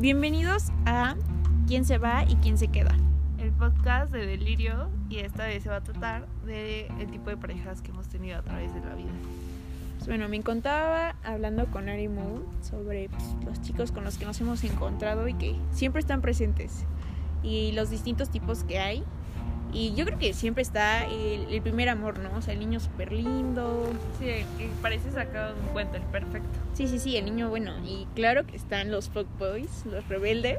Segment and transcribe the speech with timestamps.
[0.00, 1.14] Bienvenidos a
[1.66, 2.96] ¿Quién se va y quién se queda?
[3.36, 7.36] El podcast de Delirio y esta vez se va a tratar de el tipo de
[7.36, 9.10] parejas que hemos tenido a través de la vida.
[9.98, 14.24] Pues bueno, me encontraba hablando con Ari Moon sobre pues, los chicos con los que
[14.24, 16.86] nos hemos encontrado y que siempre están presentes
[17.42, 19.04] y los distintos tipos que hay.
[19.72, 22.30] Y yo creo que siempre está el, el primer amor, ¿no?
[22.36, 23.88] O sea, el niño súper lindo.
[24.18, 24.26] Sí,
[24.58, 26.48] que parece sacado de un cuento, el perfecto.
[26.74, 27.72] Sí, sí, sí, el niño bueno.
[27.84, 30.58] Y claro que están los fuckboys, los rebeldes.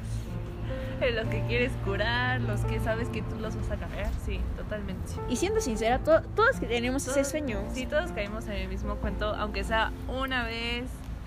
[1.02, 4.39] Eh, Los que quieres curar, los que sabes que tú los vas a cambiar, sí,
[4.55, 5.14] totalmente.
[5.28, 7.59] Y siendo sincera, to- todos que tenemos ese Todos- sueño.
[7.73, 10.86] Sí, todos caímos en el mismo cuento, aunque sea una vez,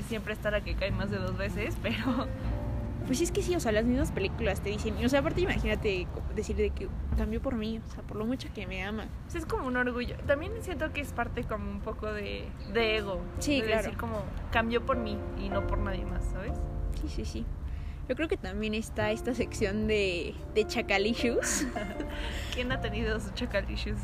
[0.08, 2.28] siempre está la que cae más de dos veces, pero
[3.06, 4.96] Pues es que sí, o sea, las mismas películas te dicen.
[5.04, 8.48] O sea, aparte, imagínate decir de que cambió por mí, o sea, por lo mucho
[8.54, 9.06] que me ama.
[9.24, 10.16] pues, es como un orgullo.
[10.26, 13.20] También siento que es parte como un poco de, de ego.
[13.40, 13.82] Sí, de claro.
[13.82, 16.56] decir como, cambió por mí y no por nadie más, ¿sabes?
[17.00, 17.46] Sí, sí, sí.
[18.08, 21.66] Yo creo que también está esta sección de, de chacalicious.
[22.54, 23.98] ¿Quién ha tenido sus chacalicious?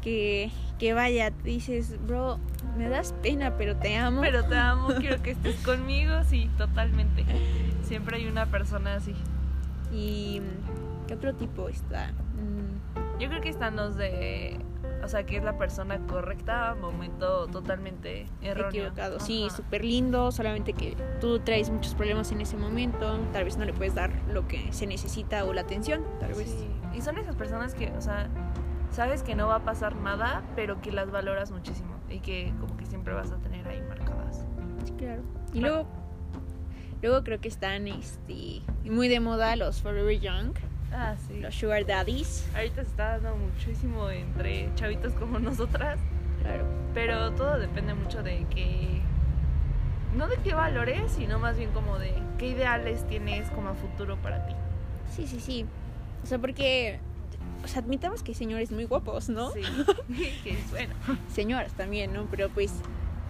[0.00, 2.38] que, que vaya, dices, bro,
[2.76, 4.22] me das pena, pero te amo.
[4.22, 7.24] Pero te amo, quiero que estés conmigo, sí, totalmente.
[7.90, 9.16] Siempre hay una persona así.
[9.92, 10.40] Y
[11.08, 12.12] ¿qué otro tipo está?
[12.12, 14.60] Mm, Yo creo que están los de,
[15.02, 18.68] o sea, que es la persona correcta, momento totalmente erróneo.
[18.68, 19.18] equivocado.
[19.18, 23.64] Sí, súper lindo, solamente que tú traes muchos problemas en ese momento, tal vez no
[23.64, 26.48] le puedes dar lo que se necesita o la atención, tal vez.
[26.48, 26.68] Sí.
[26.96, 28.28] Y son esas personas que, o sea,
[28.92, 32.76] sabes que no va a pasar nada, pero que las valoras muchísimo y que como
[32.76, 34.46] que siempre vas a tener ahí marcadas.
[34.84, 35.22] Sí, claro.
[35.52, 35.86] Y luego,
[37.02, 40.52] luego creo que están este, muy de moda los Forever Young,
[40.92, 41.38] Ah, sí.
[41.40, 42.48] los Sugar Daddies.
[42.54, 45.98] Ahorita se está dando muchísimo entre chavitos como nosotras,
[46.42, 46.64] Claro.
[46.94, 49.00] pero todo depende mucho de que
[50.16, 54.16] no de qué valores, sino más bien como de qué ideales tienes como a futuro
[54.16, 54.54] para ti.
[55.14, 55.66] Sí, sí, sí.
[56.24, 56.98] O sea, porque,
[57.64, 59.50] o sea, admitamos que hay señores muy guapos, ¿no?
[59.52, 59.60] Sí.
[60.42, 60.94] que es bueno.
[61.32, 62.26] Señoras también, ¿no?
[62.30, 62.72] Pero pues,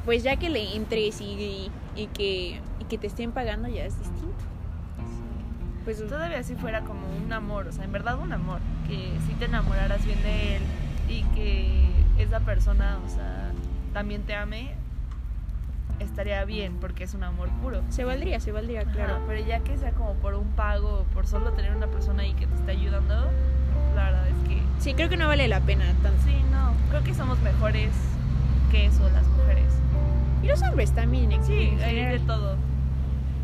[0.06, 2.60] pues ya que le entres y, y que
[2.98, 4.44] te estén pagando ya es distinto.
[5.84, 9.32] Pues Todavía si fuera como un amor, o sea, en verdad un amor, que si
[9.34, 10.62] te enamoraras bien de él
[11.08, 13.50] y que esa persona, o sea,
[13.92, 14.74] también te ame,
[15.98, 17.82] estaría bien porque es un amor puro.
[17.88, 19.14] se valdría, se valdría, claro.
[19.16, 22.34] Ajá, pero ya que sea como por un pago, por solo tener una persona ahí
[22.34, 23.14] que te está ayudando,
[23.96, 26.22] la verdad es que Sí, creo que no vale la pena tanto.
[26.24, 27.90] sí, no, creo que somos mejores
[28.70, 29.72] que eso las mujeres.
[30.42, 32.56] Y los hombres también, en, Sí, hay de todo.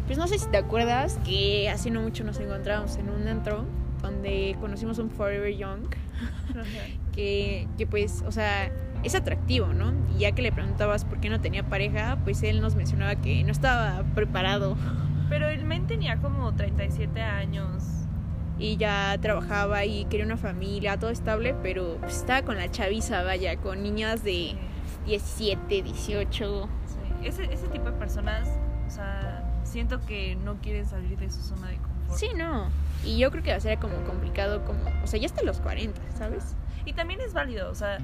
[0.06, 3.64] Pues no sé si te acuerdas que hace no mucho nos encontramos en un antro
[4.02, 5.82] donde conocimos un Forever Young
[7.14, 8.70] que, que pues, o sea,
[9.02, 9.92] es atractivo, ¿no?
[10.14, 13.42] Y ya que le preguntabas por qué no tenía pareja, pues él nos mencionaba que
[13.44, 14.76] no estaba preparado
[15.28, 17.82] Pero el men tenía como 37 años.
[18.58, 23.22] y ya trabajaba y quería una familia, todo estable, pero pues, estaba con la chaviza,
[23.22, 24.54] vaya, con niñas de
[25.06, 26.68] 17, 18.
[26.86, 28.48] Sí, Ese, ese tipo de personas,
[28.86, 29.35] o sea,
[29.66, 32.18] siento que no quieren salir de su zona de confort.
[32.18, 32.68] Sí, no.
[33.04, 35.60] Y yo creo que va a ser como complicado, como, o sea, ya hasta los
[35.60, 36.54] 40, ¿sabes?
[36.84, 37.98] Y también es válido, o sea,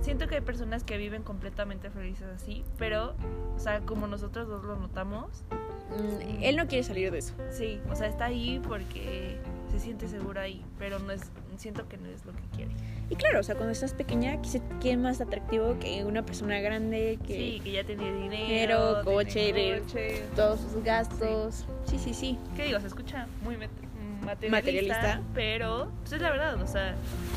[0.00, 3.14] siento que hay personas que viven completamente felices así, pero,
[3.56, 5.42] o sea, como nosotros dos lo notamos,
[5.88, 7.32] Mm, Él no quiere salir de eso.
[7.48, 9.38] sí, o sea, está ahí porque
[9.70, 11.20] se siente seguro ahí, pero no es,
[11.56, 12.70] siento que no es lo que quiere.
[13.10, 14.40] Y claro, o sea, cuando estás pequeña,
[14.80, 19.00] ¿qué, es más atractivo que una persona grande que Sí, que ya tiene dinero, Dinero,
[19.04, 20.22] coche, tiene coche.
[20.34, 21.66] todos sus gastos?
[21.84, 22.38] Sí, sí, sí.
[22.56, 22.80] ¿Qué digo?
[22.80, 25.20] Se escucha muy materialista, Materialista.
[25.34, 26.94] pero pues es la verdad, o sea,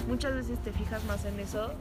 [0.07, 1.71] muchas veces te fijas más en eso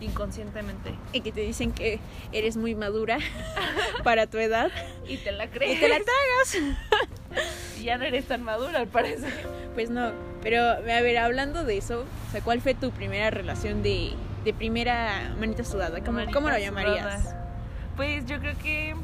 [0.00, 2.00] inconscientemente Y que te dicen que
[2.32, 3.18] eres muy madura
[4.04, 4.70] para tu edad
[5.08, 5.80] y te la y crees.
[5.80, 6.76] te la tragas.
[7.78, 9.30] Y ya no eres tan madura, al parecer.
[9.74, 10.10] Pues no,
[10.42, 14.14] pero a ver, hablando de eso, o sea, ¿cuál fue tu primera relación de,
[14.44, 16.00] de primera manita sudada?
[16.00, 17.20] ¿Cómo, Manita ¿cómo lo llamarías?
[17.22, 17.50] sudada.
[17.94, 18.94] Pues yo creo que,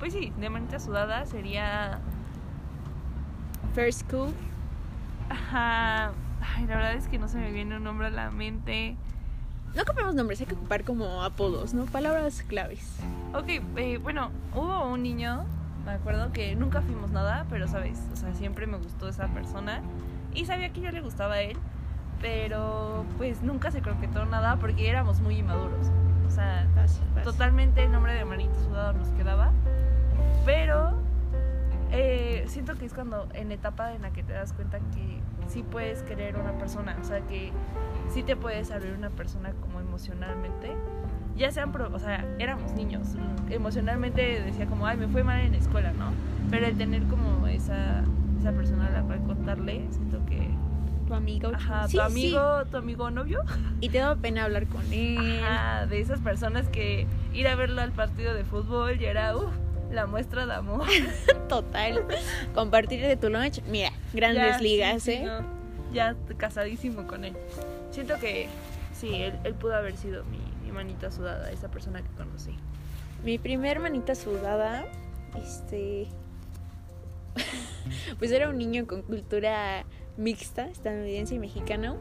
[0.00, 2.00] pues sí, de manita sudada sería,
[3.74, 4.32] First school.
[5.28, 8.96] ajá, ay, la verdad es que no se me viene un nombre a la mente.
[9.74, 11.84] No ocupemos nombres, hay que ocupar como apodos, ¿no?
[11.86, 12.98] Palabras claves.
[13.34, 15.44] Ok, eh, bueno, hubo un niño,
[15.84, 19.82] me acuerdo que nunca fuimos nada, pero sabes, o sea, siempre me gustó esa persona
[20.32, 21.56] y sabía que yo le gustaba a él,
[22.20, 25.88] pero pues nunca se croquetó nada porque éramos muy inmaduros.
[26.26, 27.22] O sea, Fácil, fácil.
[27.32, 29.50] totalmente el nombre de Marito Sudado nos quedaba,
[30.46, 30.94] pero
[31.90, 35.62] eh, siento que es cuando en etapa en la que te das cuenta que sí
[35.62, 37.52] puedes querer una persona, o sea, que
[38.12, 40.72] sí te puedes abrir una persona como emocionalmente.
[41.36, 43.08] Ya sean, pro- o sea, éramos niños,
[43.50, 46.12] emocionalmente decía como, ay, me fue mal en la escuela, ¿no?
[46.50, 48.04] Pero el tener como esa,
[48.38, 49.86] esa persona a la cual contarle.
[49.90, 50.48] Siento que.
[51.08, 51.50] Tu amigo.
[51.54, 52.06] Ajá, Sí, tu sí.
[52.12, 53.40] amigo, tu amigo novio.
[53.80, 55.40] Y te da pena hablar con él.
[55.42, 59.52] Ajá, de esas personas que ir a verlo al partido de fútbol y era, uff,
[59.94, 60.86] la muestra de amor.
[61.48, 62.04] Total.
[62.54, 63.62] Compartir de tu lunch.
[63.64, 65.24] Mira, grandes Ya, ligas, sí, sí, ¿eh?
[65.24, 65.44] no,
[65.92, 67.34] ya casadísimo con él.
[67.90, 68.48] Siento que
[68.92, 72.56] sí, él, él pudo haber sido mi, mi manita sudada, esa persona que conocí.
[73.24, 74.84] Mi primer manita sudada,
[75.40, 76.08] este.
[78.18, 79.84] pues era un niño con cultura
[80.16, 81.96] mixta, estadounidense y mexicano.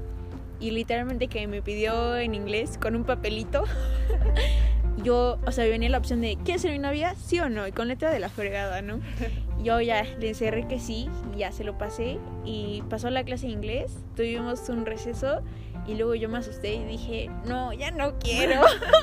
[0.59, 3.63] Y literalmente que me pidió en inglés con un papelito.
[5.03, 7.15] Yo, o sea, venía la opción de ¿quieres ser mi novia?
[7.15, 8.99] Sí o no, y con letra de la fregada, ¿no?
[9.63, 12.19] Yo ya le encerré que sí, y ya se lo pasé.
[12.43, 15.41] Y pasó la clase de inglés, tuvimos un receso.
[15.85, 18.61] Y luego yo me asusté y dije, no, ya no quiero.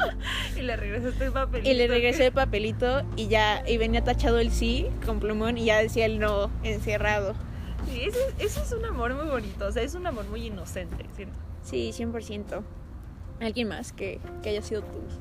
[0.56, 1.66] Y le regresaste el papel.
[1.66, 5.66] Y le regresé el papelito y ya, y venía tachado el sí con plumón y
[5.66, 7.34] ya decía el no encerrado.
[7.86, 11.06] Sí, eso, eso es un amor muy bonito, o sea, es un amor muy inocente,
[11.14, 11.38] siento.
[11.62, 12.62] Sí, 100%.
[13.40, 15.18] ¿Alguien más que, que haya sido tus,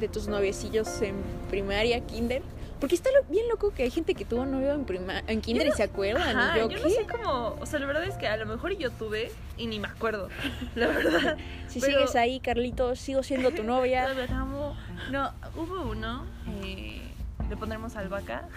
[0.00, 1.14] de tus noviecillos en
[1.50, 2.42] primaria, kinder?
[2.80, 5.66] Porque está lo- bien loco que hay gente que tuvo novio en, prima, en kinder
[5.66, 6.34] y se acuerdan.
[6.34, 6.82] Ajá, y yo, yo ¿qué?
[6.82, 9.66] no sé cómo, o sea, la verdad es que a lo mejor yo tuve y
[9.66, 10.28] ni me acuerdo,
[10.74, 11.36] la verdad.
[11.68, 14.08] Si pero- sigues ahí, Carlitos, sigo siendo tu novia.
[14.30, 14.74] Amo.
[15.10, 16.24] No, hubo uno,
[16.64, 17.02] eh,
[17.50, 18.48] le pondremos albahaca,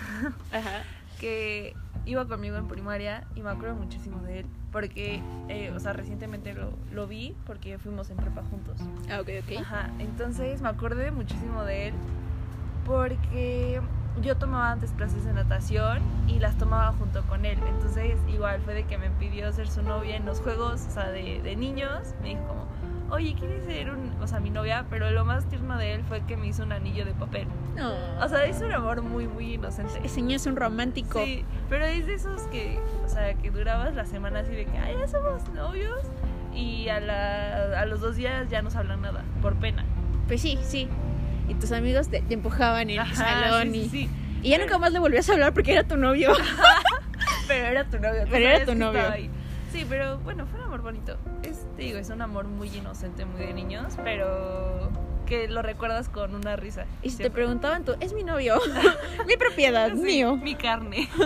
[0.54, 0.84] Ajá.
[1.20, 1.76] que
[2.06, 6.54] iba conmigo en primaria y me acuerdo muchísimo de él porque, eh, o sea, recientemente
[6.54, 8.76] lo, lo vi porque fuimos en prepa juntos.
[9.10, 9.62] Ah, ok, ok.
[9.62, 11.94] Ajá, entonces me acordé muchísimo de él
[12.86, 13.82] porque
[14.22, 17.58] yo tomaba antes clases de natación y las tomaba junto con él.
[17.68, 21.10] Entonces, igual fue de que me pidió ser su novia en los juegos, o sea,
[21.10, 22.14] de, de niños.
[22.22, 22.66] Me dijo como,
[23.14, 24.86] oye, ¿quieres ser un, o sea, mi novia?
[24.90, 27.48] Pero lo más tierno de él fue que me hizo un anillo de papel.
[27.76, 27.94] No.
[28.20, 30.00] O sea, es un amor muy, muy inocente.
[30.04, 31.24] ese niño es un romántico.
[31.24, 34.78] Sí, pero es de esos que, o sea, que durabas la semana así de que,
[34.78, 36.00] ay, ya somos novios.
[36.54, 39.86] Y a, la, a los dos días ya no se hablan nada, por pena.
[40.28, 40.88] Pues sí, sí.
[41.48, 44.10] Y tus amigos te, te empujaban en el Ajá, salón sí, y, sí, sí.
[44.44, 46.32] y ya nunca más le volvías a hablar porque era tu novio.
[47.48, 48.24] Pero era tu novio.
[48.30, 49.02] Pero era tu novio.
[49.74, 51.18] Sí, pero bueno, fue un amor bonito.
[51.42, 54.92] Es, te digo, es un amor muy inocente, muy de niños, pero
[55.26, 56.86] que lo recuerdas con una risa.
[57.02, 58.60] Y si te preguntaban tú, es mi novio,
[59.28, 60.38] mi propiedad, Sí, mío.
[60.38, 61.10] Mi carne.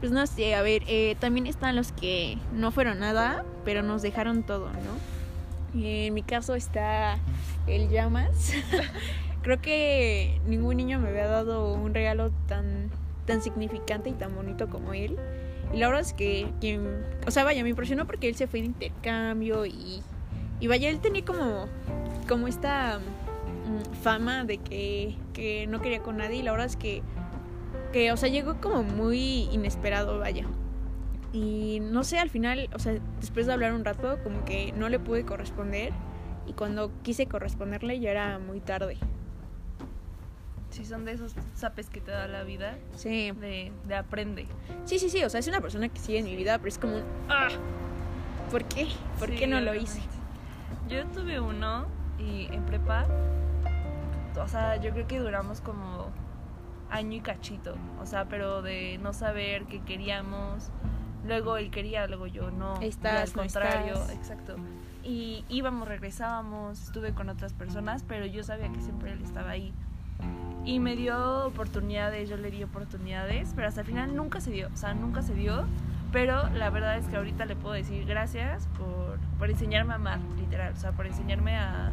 [0.00, 4.02] Pues no sé, a ver, eh, también están los que no fueron nada, pero nos
[4.02, 5.80] dejaron todo, ¿no?
[5.80, 7.18] Y en mi caso está
[7.66, 8.52] el Llamas.
[9.42, 12.90] Creo que ningún niño me había dado un regalo tan,
[13.24, 15.18] tan significante y tan bonito como él.
[15.76, 16.80] Y la verdad es que, que-
[17.26, 20.02] o sea, vaya, me impresionó porque él se fue de intercambio y,
[20.58, 21.66] y vaya, él tenía como,
[22.26, 26.76] como esta mm, fama de que, que no quería con nadie y la verdad es
[26.76, 27.02] que
[27.92, 30.46] que, o sea, llegó como muy inesperado, vaya.
[31.34, 34.88] Y no sé, al final, o sea, después de hablar un rato, como que no
[34.88, 35.92] le pude corresponder.
[36.46, 38.96] Y cuando quise corresponderle ya era muy tarde.
[40.76, 44.46] Sí, son de esos zapes que te da la vida, Sí, de, de aprende.
[44.84, 46.78] sí, sí, sí, o sea, es una persona que sigue en mi vida, pero es
[46.78, 47.02] como un...
[47.28, 47.48] ¡Ah!
[48.50, 48.88] ¿Por qué?
[49.18, 50.00] ¿Por Sí, qué no lo hice?
[50.88, 51.86] Yo tuve uno
[52.18, 53.06] y en prepa,
[54.38, 56.10] o sea, yo creo que duramos como
[56.90, 60.70] año y cachito, o sea, pero de no saber qué queríamos.
[61.26, 62.80] Luego él quería, luego yo no.
[62.80, 64.10] Estás, al no contrario, estás.
[64.14, 64.56] exacto.
[65.02, 69.72] Y íbamos, regresábamos, estuve con otras personas, pero yo sabía que siempre él estaba ahí.
[70.64, 74.68] Y me dio oportunidades, yo le di oportunidades, pero hasta el final nunca se dio,
[74.72, 75.64] o sea, nunca se dio.
[76.12, 80.18] Pero la verdad es que ahorita le puedo decir gracias por, por enseñarme a amar,
[80.38, 81.92] literal, o sea, por enseñarme a,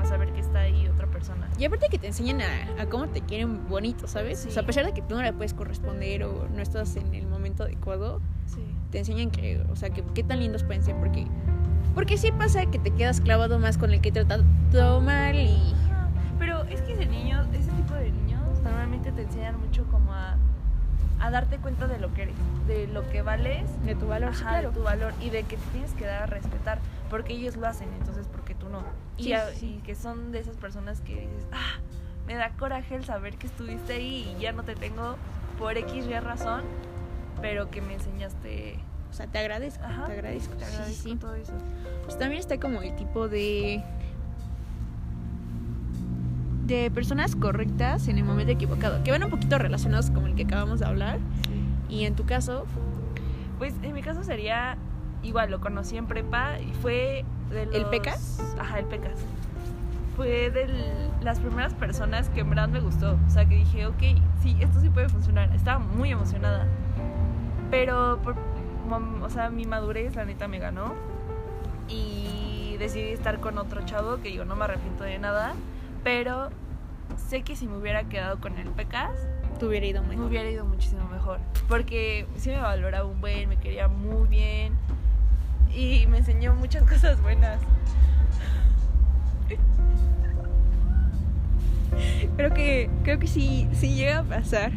[0.00, 1.48] a saber que está ahí otra persona.
[1.58, 4.40] Y aparte que te enseñan a, a cómo te quieren bonito, ¿sabes?
[4.40, 4.48] Sí.
[4.48, 7.14] O sea, a pesar de que tú no le puedes corresponder o no estás en
[7.14, 8.62] el momento adecuado, Sí.
[8.90, 11.26] te enseñan que, o sea, que qué tan lindos pueden ser, porque,
[11.94, 14.38] porque sí pasa que te quedas clavado más con el que trata
[14.70, 15.74] todo mal y...
[16.38, 20.36] Pero es que de niños, ese tipo de niños normalmente te enseñan mucho como a,
[21.20, 22.34] a darte cuenta de lo que eres,
[22.66, 24.70] de lo que vales, De tu valor, ajá, claro.
[24.70, 26.78] de tu valor y de que te tienes que dar a respetar,
[27.10, 28.82] porque ellos lo hacen, entonces porque tú no.
[29.16, 29.74] Y, Sí, a- sí, sí.
[29.78, 31.80] y que son de esas personas que dices, ah,
[32.26, 35.16] me da coraje el saber que estuviste ahí y ya no te tengo
[35.58, 36.62] por X y razón,
[37.40, 38.78] pero que me enseñaste.
[39.08, 40.54] O sea, te agradezco, Ajá, te agradezco.
[40.56, 41.16] Te sí, agradezco sí.
[41.16, 41.52] todo eso.
[42.04, 43.82] Pues también está como el tipo de...
[46.66, 50.42] de personas correctas en el momento equivocado, que van un poquito relacionados con el que
[50.42, 51.18] acabamos de hablar.
[51.88, 52.66] Y en tu caso,
[53.58, 54.76] Pues en mi caso sería
[55.22, 57.74] igual, lo conocí en prepa y fue de los...
[57.74, 58.40] ¿El Pecas?
[58.58, 59.18] Ajá, el Pecas.
[60.16, 60.68] Fue de
[61.22, 63.18] las primeras personas que en verdad me gustó.
[63.26, 64.02] O sea, que dije, ok,
[64.42, 65.54] sí, esto sí puede funcionar.
[65.54, 66.66] Estaba muy emocionada.
[67.70, 68.34] Pero, por,
[69.22, 70.94] o sea, mi madurez, la neta, me ganó.
[71.88, 75.54] Y decidí estar con otro chavo que yo no me arrepiento de nada.
[76.06, 76.50] Pero
[77.16, 79.10] sé que si me hubiera quedado con el Pecas,
[79.58, 80.26] Te hubiera ido me mejor.
[80.26, 81.40] hubiera ido muchísimo mejor.
[81.66, 84.74] Porque sí me valoraba un buen, me quería muy bien.
[85.74, 87.58] Y me enseñó muchas cosas buenas.
[92.36, 94.70] Creo que, creo que sí, sí llega a pasar.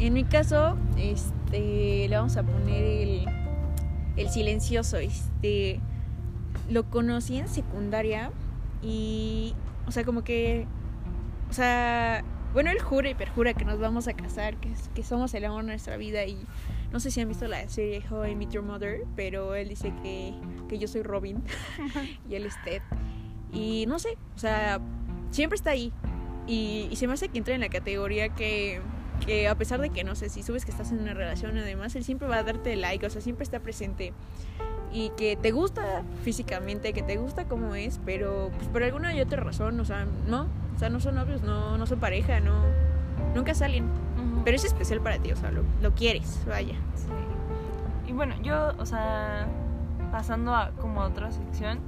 [0.00, 3.26] En mi caso, este, le vamos a poner el,
[4.16, 4.96] el silencioso.
[4.96, 5.78] Este,
[6.68, 8.32] lo conocí en secundaria
[8.82, 9.54] y,
[9.88, 10.66] o sea, como que,
[11.48, 15.32] o sea, bueno, él jura y perjura que nos vamos a casar, que, que somos
[15.32, 16.38] el amor de nuestra vida y
[16.92, 19.92] no sé si han visto la serie How I Met Your Mother, pero él dice
[20.02, 20.34] que,
[20.68, 21.42] que yo soy Robin
[22.28, 22.82] y él es Ted.
[23.50, 24.78] Y no sé, o sea,
[25.30, 25.90] siempre está ahí.
[26.46, 28.82] Y, y se me hace que entra en la categoría que,
[29.24, 31.96] que a pesar de que no sé si subes que estás en una relación además,
[31.96, 34.12] él siempre va a darte like, o sea, siempre está presente.
[34.92, 39.20] Y que te gusta físicamente, que te gusta como es, pero pues por alguna y
[39.20, 42.62] otra razón, o sea, no, o sea, no son novios, no, no son pareja, no,
[43.34, 43.84] nunca salen.
[44.44, 46.74] Pero es especial para ti, o sea, lo, lo quieres, vaya.
[46.94, 47.08] Sí.
[48.08, 49.46] Y bueno, yo, o sea,
[50.10, 51.80] pasando a como a otra sección,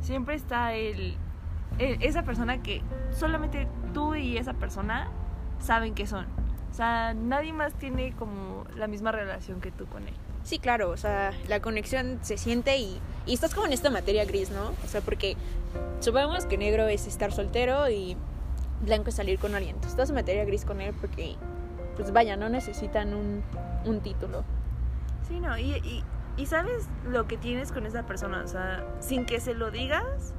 [0.00, 1.14] siempre está el,
[1.78, 5.08] el- esa persona que solamente tú y esa persona
[5.60, 6.26] saben que son.
[6.80, 10.14] O sea, nadie más tiene como la misma relación que tú con él.
[10.44, 14.24] Sí, claro, o sea, la conexión se siente y, y estás como en esta materia
[14.24, 14.70] gris, ¿no?
[14.82, 15.36] O sea, porque
[15.98, 18.16] supongamos que negro es estar soltero y
[18.80, 19.74] blanco es salir con alguien.
[19.74, 21.36] Entonces, estás en materia gris con él porque,
[21.96, 23.42] pues vaya, no necesitan un,
[23.84, 24.42] un título.
[25.28, 26.02] Sí, no, y, y,
[26.38, 30.32] y sabes lo que tienes con esa persona, o sea, sin que se lo digas,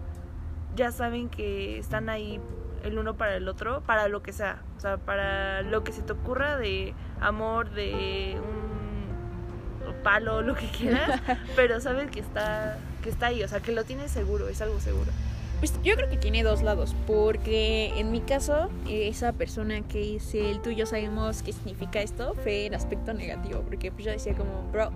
[0.75, 2.41] ya saben que están ahí
[2.83, 6.01] el uno para el otro, para lo que sea, o sea, para lo que se
[6.01, 11.21] te ocurra de amor, de un palo, lo que quieras,
[11.55, 14.79] pero sabes que está, que está ahí, o sea, que lo tienes seguro, es algo
[14.79, 15.11] seguro.
[15.59, 20.49] Pues yo creo que tiene dos lados, porque en mi caso, esa persona que dice
[20.49, 24.11] el tú y yo sabemos qué significa esto fue el aspecto negativo, porque pues yo
[24.11, 24.91] decía como, bro,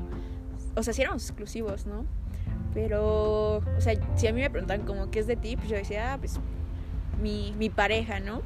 [0.76, 2.06] o sea, si éramos exclusivos, ¿no?
[2.74, 5.78] Pero, o sea, si a mí me preguntan como qué es de ti, pues yo
[5.78, 6.40] decía, ah, pues
[7.22, 8.42] mi, mi pareja, ¿no?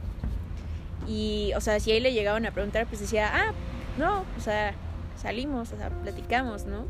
[1.08, 3.52] Y, o sea, si ahí le llegaban a preguntar, pues decía, ah,
[3.98, 4.74] no, o sea,
[5.18, 6.86] salimos, o sea, platicamos, ¿no?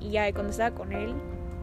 [0.00, 1.14] Y ya cuando estaba con él,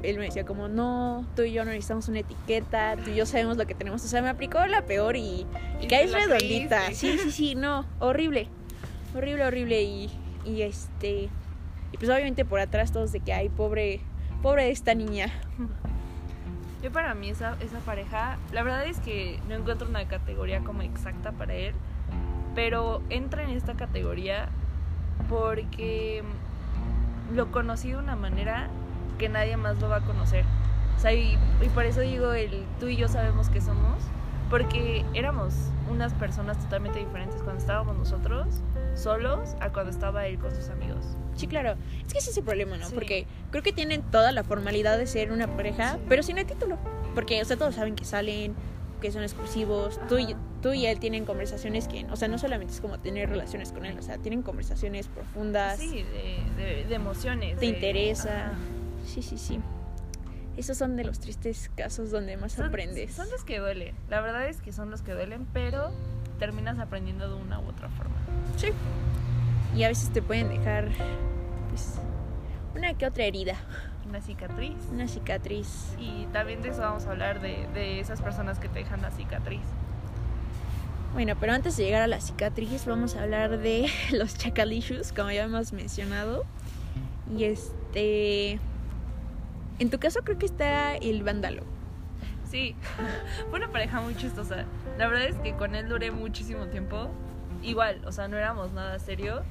[0.04, 3.26] él me decía como, no, tú y yo no necesitamos una etiqueta, tú y yo
[3.26, 4.04] sabemos lo que tenemos.
[4.04, 5.46] O sea, me aplicó la peor y,
[5.82, 6.86] y caí redondita.
[6.86, 6.96] creíste.
[6.96, 8.48] Sí, sí, sí, no, horrible.
[9.16, 9.82] Horrible, horrible.
[9.82, 10.10] Y,
[10.46, 11.30] y este.
[11.92, 14.02] Y pues obviamente por atrás todos de que ay, pobre,
[14.42, 15.32] pobre esta niña.
[16.88, 20.84] Yo para mí esa, esa pareja, la verdad es que no encuentro una categoría como
[20.84, 21.74] exacta para él,
[22.56, 24.48] pero entra en esta categoría
[25.28, 26.24] porque
[27.36, 28.70] lo conocí de una manera
[29.20, 30.46] que nadie más lo va a conocer.
[30.96, 34.02] O sea, y, y por eso digo, el tú y yo sabemos que somos,
[34.50, 38.62] porque éramos unas personas totalmente diferentes cuando estábamos nosotros
[38.96, 41.17] solos a cuando estaba él con sus amigos.
[41.38, 41.76] Sí, claro.
[42.06, 42.88] Es que ese es el problema, ¿no?
[42.90, 42.94] Sí.
[42.94, 46.00] Porque creo que tienen toda la formalidad de ser una pareja, Sí.
[46.10, 46.78] pero sin el título.
[47.16, 48.54] Porque, o sea, todos saben que salen,
[49.02, 50.00] que son exclusivos.
[50.10, 53.30] Tú y, tú y él tienen conversaciones que, o sea, no solamente es como tener
[53.30, 55.78] relaciones con él, o sea, tienen conversaciones profundas.
[55.80, 57.56] Sí, de, de- de emociones.
[57.56, 58.48] Te de- interesa.
[58.48, 58.54] Ajá.
[59.06, 59.60] Sí, sí, sí.
[60.58, 63.14] Esos son de los tristes casos donde más Son- aprendes.
[63.14, 63.94] Son los que duelen.
[64.10, 65.92] La verdad es que son los que duelen, pero
[66.40, 68.16] terminas aprendiendo de una u otra forma.
[68.58, 68.70] Sí.
[69.76, 70.90] Y a veces te pueden dejar,
[71.78, 72.00] pues,
[72.76, 73.56] una que otra herida,
[74.08, 74.76] Una cicatriz.
[74.92, 75.96] una cicatriz.
[76.00, 79.12] Y también de eso vamos a hablar, de, de esas personas que te dejan la
[79.12, 79.62] cicatriz.
[81.14, 85.32] Bueno, pero antes de llegar a la cicatriz, vamos a hablar de los chacalishus, como
[85.32, 86.46] ya hemos mencionado.
[87.36, 88.60] Y este.
[89.80, 91.64] En tu caso, creo que está el vándalo.
[92.50, 92.76] Sí,
[93.50, 94.66] fue una pareja muy chistosa.
[94.98, 97.10] La verdad es que con él duré muchísimo tiempo.
[97.64, 99.44] Igual, o sea, no éramos nada serio,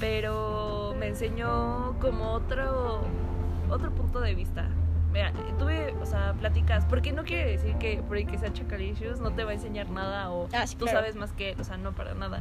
[0.00, 3.02] pero me enseñó como otro
[3.70, 4.68] otro punto de vista.
[5.12, 9.18] Mira, tuve, o sea, pláticas, porque no quiere decir que por el que sea chacalicious
[9.20, 10.98] no te va a enseñar nada o Ah, sí, tú claro.
[11.00, 12.40] sabes más que él, o sea, no para nada.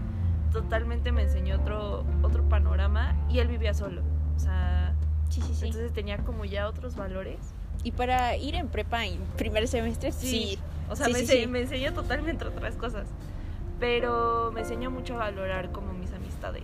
[0.51, 4.01] Totalmente me enseñó otro otro panorama y él vivía solo.
[4.35, 4.93] O sea,
[5.29, 5.65] Sí, sí, sí.
[5.67, 7.37] entonces tenía como ya otros valores.
[7.83, 10.59] y para ir en prepa en primer semestre, sí.
[10.89, 11.47] O sea, me, sí, ense- sí.
[11.47, 13.07] me enseñó totalmente otras cosas.
[13.79, 16.63] Pero me enseñó mucho a valorar como mis amistades.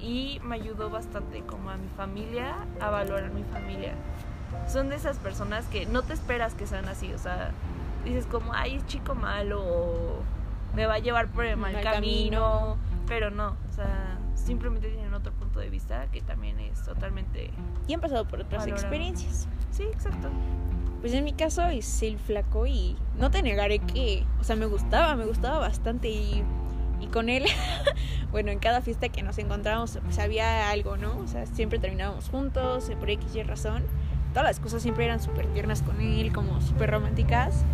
[0.00, 3.94] Y me ayudó bastante como a mi familia, a valorar mi familia.
[4.68, 7.12] Son de esas personas que no te esperas que sean así.
[7.12, 7.50] O sea,
[8.04, 10.22] dices como, ay, es chico malo o
[10.74, 12.40] me va a llevar por el mal, Mal camino.
[12.40, 12.76] camino.
[13.06, 17.50] Pero no, o sea, simplemente tienen otro punto de vista que también es totalmente...
[17.86, 18.80] Y han pasado por otras Valorado.
[18.82, 19.48] experiencias.
[19.70, 20.28] Sí, exacto.
[21.00, 24.66] Pues en mi caso es el flaco y no te negaré que, o sea, me
[24.66, 26.42] gustaba, me gustaba bastante y,
[27.00, 27.44] y con él,
[28.32, 31.16] bueno, en cada fiesta que nos encontrábamos, pues había algo, ¿no?
[31.18, 33.84] O sea, siempre terminábamos juntos, eh, por X y razón.
[34.30, 37.64] Todas las cosas siempre eran súper tiernas con él, como súper románticas.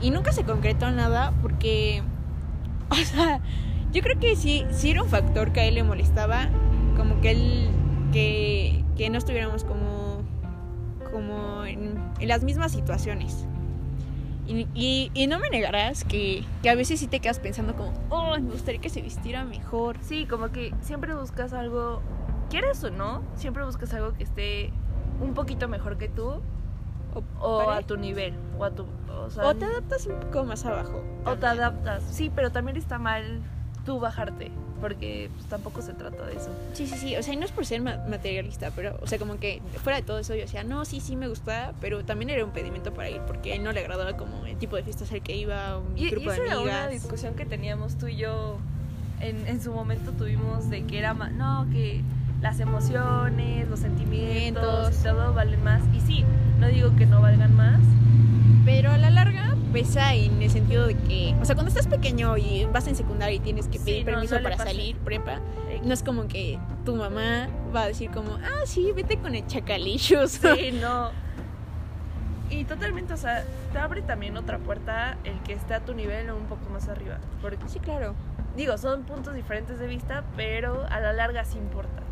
[0.00, 2.02] Y nunca se concretó nada porque,
[2.90, 3.40] o sea,
[3.92, 6.48] yo creo que sí, sí era un factor que a él le molestaba,
[6.96, 7.70] como que él,
[8.12, 10.22] que, que no estuviéramos como,
[11.12, 13.46] como en, en las mismas situaciones.
[14.46, 17.92] Y, y, y no me negarás que, que a veces sí te quedas pensando como,
[18.10, 19.96] oh, me gustaría que se vistiera mejor.
[20.02, 22.00] Sí, como que siempre buscas algo,
[22.48, 24.72] quieres o no, siempre buscas algo que esté
[25.20, 26.42] un poquito mejor que tú
[27.40, 30.64] O, a tu nivel o a tu o, sea, o te adaptas un poco más
[30.66, 31.02] abajo.
[31.24, 32.04] o te adaptas.
[32.04, 33.40] Sí, pero también está mal
[33.84, 36.50] tú bajarte, porque pues, tampoco se trata de eso.
[36.72, 37.16] Sí, sí, sí.
[37.16, 39.96] O sea, y no es por ser ma- materialista, pero, o sea, como que fuera
[39.98, 42.92] de todo eso yo decía, no, sí, sí me gusta, pero también era un pedimento
[42.94, 45.36] para ir, porque a él no le agradaba como el tipo de fiestas al que
[45.36, 46.90] iba, un Y, y grupo esa de era una amigas.
[47.02, 48.58] discusión que teníamos tú y yo
[49.20, 52.02] en, en su momento tuvimos de que era más, no, que
[52.42, 55.82] las emociones, los sentimientos, y todo valen más.
[55.94, 56.24] Y sí,
[56.60, 57.80] no digo que no valgan más,
[58.66, 62.36] Pero a la larga pesa en el sentido de que, o sea, cuando estás pequeño
[62.36, 64.70] y vas en secundaria y tienes que pedir permiso no para pasa.
[64.70, 65.40] salir, prepa,
[65.84, 69.46] no es como que tu mamá va a decir como, ah, sí, vete con el
[69.46, 70.40] chacalillos.
[70.56, 71.10] Sí, no.
[72.50, 76.30] Y totalmente, o sea, te abre también otra puerta el que esté a tu nivel
[76.30, 77.18] o un poco más arriba.
[77.42, 78.14] Porque, sí, claro.
[78.56, 82.02] digo, son puntos diferentes de vista, pero a la larga sí importa.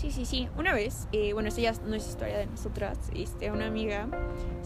[0.00, 0.48] Sí, sí, sí.
[0.56, 4.08] Una vez, eh, bueno, esto ya no es historia de nosotras, este, a una amiga,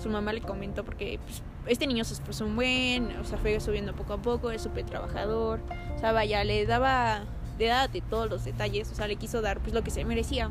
[0.00, 3.58] su mamá le comentó porque pues, este niño se esforzó un buen, o sea, fue
[3.58, 5.58] subiendo poco a poco, es súper trabajador,
[5.96, 7.24] o sea, vaya, le daba,
[7.58, 10.04] le daba de todos los detalles, o sea, le quiso dar pues lo que se
[10.04, 10.50] merecía.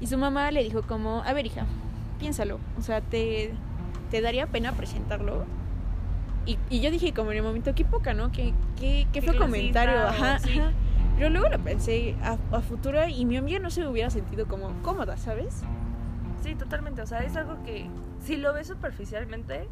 [0.00, 1.66] Y su mamá le dijo como, a ver hija,
[2.20, 3.52] piénsalo, o sea, te,
[4.12, 5.46] te daría pena presentarlo.
[6.44, 8.30] Y, y yo dije como en el momento, qué poca, ¿no?
[8.30, 10.60] Qué, qué, qué Qué fue clasista, comentario, o ajá, sí.
[10.60, 10.70] ajá.
[11.16, 14.70] Pero luego lo pensé a, a futuro y mi amiga no se hubiera sentido como
[14.82, 15.62] cómoda, ¿sabes?
[16.42, 17.02] Sí, totalmente.
[17.02, 17.88] O sea, es algo que
[18.22, 19.68] si lo ves superficialmente,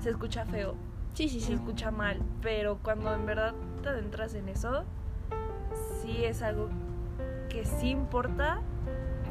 [0.00, 0.74] se escucha feo,
[1.14, 1.52] Sí, sí, se sí.
[1.52, 2.20] escucha mal.
[2.40, 4.84] Pero cuando en verdad te adentras en eso,
[6.00, 6.68] sí es algo
[7.50, 8.60] que sí importa.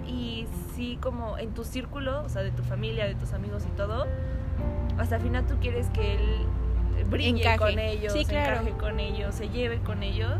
[0.08, 3.76] Y sí, como en tu círculo, o sea, de tu familia, de tus amigos y
[3.76, 4.06] todo,
[4.98, 6.46] hasta el final tú quieres que él
[7.10, 7.58] brille Encaje.
[7.58, 8.62] con ellos, Sí, claro.
[8.62, 10.38] encaje con ellos, se lleve con ellos.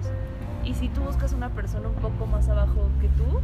[0.64, 3.40] Y si tú buscas una persona un poco más abajo que tú,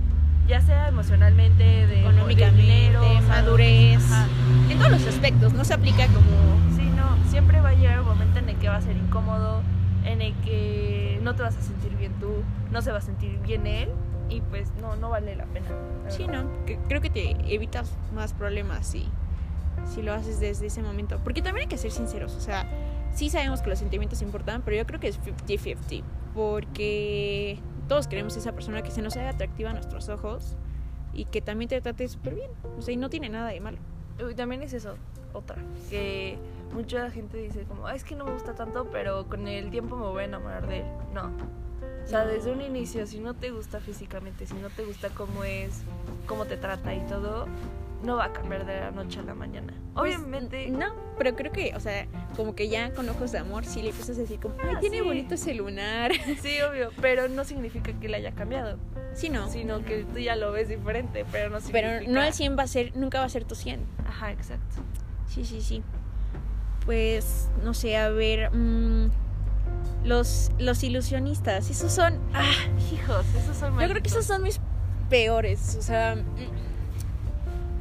[0.48, 4.04] ya sea emocionalmente, de, de Económicamente, dinero, o sea, madurez.
[4.12, 4.28] ajá.
[4.70, 6.76] En todos los aspectos, no se aplica como...
[6.76, 9.62] Sí, no, siempre va a llegar un momento en el que va a ser incómodo,
[10.06, 12.32] en el que no te vas a sentir bien tú,
[12.72, 13.90] no se va a sentir bien él
[14.30, 15.68] y pues no, no vale la pena.
[16.06, 16.44] la Sí, verdad.
[16.44, 16.66] ¿no?
[16.66, 19.08] Que- creo que te evitas más problemas si,
[19.86, 21.20] si lo haces desde ese momento.
[21.24, 22.66] Porque también hay que ser sinceros, o sea,
[23.14, 26.04] sí sabemos que los sentimientos importan, pero yo creo que es 50-50.
[26.38, 30.56] Porque todos queremos esa persona que se nos haga atractiva a nuestros ojos
[31.12, 32.52] y que también te trate súper bien.
[32.78, 33.80] O sea, y no tiene nada de malo.
[34.30, 34.94] Y también es eso,
[35.34, 35.58] otra,
[35.90, 36.38] que
[36.74, 39.96] mucha gente dice como, "Ay, es que no me gusta tanto, pero con el tiempo
[39.98, 40.86] me voy a enamorar de él.
[41.12, 41.32] No.
[42.04, 45.44] O sea, desde un inicio, si no te gusta físicamente, si no te gusta cómo
[45.44, 45.82] es,
[46.28, 47.48] cómo te trata y todo,
[48.04, 49.74] no va a cambiar de la noche a la mañana.
[49.96, 53.66] Pues, Obviamente, No, pero creo que, o sea, como que ya con ojos de amor
[53.66, 55.04] sí le empiezas a decir como, ay, Ah, tiene sí.
[55.04, 56.12] bonito ese lunar.
[56.42, 58.78] sí, obvio, pero no significa que él haya cambiado.
[59.14, 59.50] sí, no.
[59.50, 61.98] sino que tú ya lo ves diferente, pero no significa...
[62.00, 63.80] Pero no al 100 va a ser, nunca va a ser tu 100.
[64.08, 64.76] Ajá, exacto.
[65.28, 65.82] Sí, sí, sí.
[66.86, 68.52] Pues, no sé, a ver.
[68.54, 69.10] mm,
[70.04, 72.20] los, los ilusionistas, esos son.
[72.34, 72.46] Ah,
[72.94, 74.12] Hijos, esos son yo creo que malditos.
[74.14, 74.60] esos son mis
[75.10, 75.76] peores.
[75.78, 76.67] O sea, mm,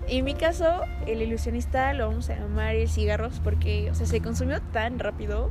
[0.09, 4.21] en mi caso, el ilusionista lo vamos a llamar el cigarros porque, o sea, se
[4.21, 5.51] consumió tan rápido.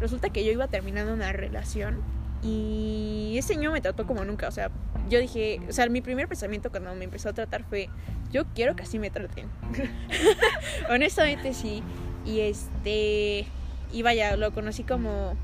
[0.00, 2.02] Resulta que yo iba terminando una relación
[2.42, 4.48] y ese niño me trató como nunca.
[4.48, 4.70] O sea,
[5.08, 7.88] yo dije, o sea, mi primer pensamiento cuando me empezó a tratar fue,
[8.32, 9.48] yo quiero que así me traten.
[10.90, 11.82] Honestamente sí.
[12.24, 13.46] Y este,
[13.92, 15.36] y vaya, lo conocí como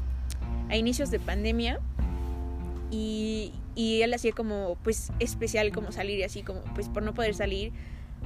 [0.68, 1.80] a inicios de pandemia
[2.90, 7.14] y, y él hacía como, pues, especial como salir y así como, pues, por no
[7.14, 7.72] poder salir,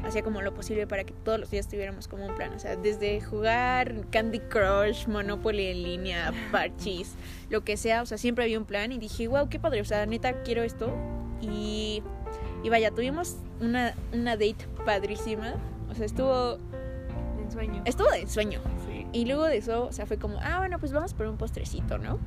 [0.04, 2.74] hacía como lo posible para que todos los días tuviéramos como un plan, o sea,
[2.76, 7.14] desde jugar Candy Crush, Monopoly en línea, Parchis,
[7.50, 9.84] lo que sea, o sea, siempre había un plan y dije, wow, qué padre, o
[9.84, 10.90] sea, neta, quiero esto
[11.42, 12.02] y,
[12.62, 15.54] y vaya, tuvimos una, una date padrísima,
[15.90, 17.82] o sea, estuvo, De ensueño.
[17.84, 19.06] estuvo de ensueño, Sí.
[19.12, 21.98] y luego de eso, o sea, fue como, ah, bueno, pues vamos por un postrecito,
[21.98, 22.18] ¿no?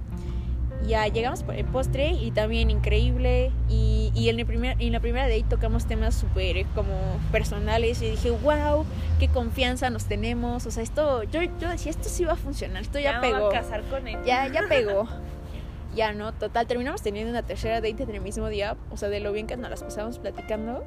[0.86, 3.52] Ya llegamos por el postre y también increíble.
[3.70, 6.94] Y, y en, el primer, en la primera date tocamos temas súper como
[7.32, 8.02] personales.
[8.02, 8.86] Y dije, wow,
[9.20, 10.66] qué confianza nos tenemos.
[10.66, 13.48] O sea, esto, yo, yo decía, esto sí va a funcionar, esto ya, pegó.
[13.48, 14.18] a casar con él.
[14.26, 15.08] Ya, ya pegó.
[15.96, 18.76] ya no, total, terminamos teniendo una tercera date en el mismo día.
[18.92, 20.84] O sea, de lo bien que nos las pasamos platicando.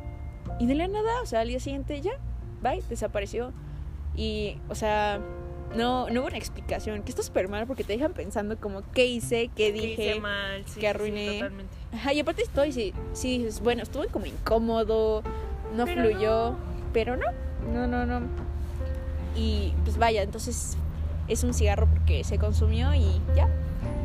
[0.59, 2.12] Y de la nada, o sea, al día siguiente ya,
[2.62, 3.53] bye, desapareció.
[4.14, 5.20] Y, o sea,
[5.75, 8.83] no, no hubo una explicación, que esto es súper mal porque te dejan pensando como
[8.93, 10.11] qué hice, qué dije.
[10.13, 11.33] hice mal, sí, que sí, sí, arruiné.
[11.41, 11.75] totalmente.
[11.95, 15.23] Ajá, y aparte estoy, sí, sí dices, bueno, estuve como incómodo,
[15.75, 16.59] no Pero fluyó, no.
[16.93, 17.27] pero no,
[17.73, 18.27] no, no, no.
[19.35, 20.77] Y pues vaya, entonces
[21.29, 23.49] es un cigarro porque se consumió y ya,